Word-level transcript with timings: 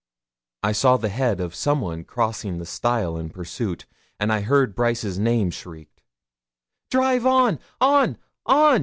I 0.63 0.71
saw 0.71 0.97
the 0.97 1.09
head 1.09 1.39
of 1.39 1.53
some 1.53 1.79
one 1.79 2.05
crossing 2.05 2.57
the 2.57 2.65
stile 2.65 3.17
in 3.17 3.29
pursuit, 3.29 3.85
and 4.19 4.33
I 4.33 4.41
heard 4.41 4.73
Brice's 4.73 5.19
name 5.19 5.51
shrieked. 5.51 6.01
'Drive 6.89 7.23
on 7.27 7.59
on 7.79 8.17
on!' 8.47 8.79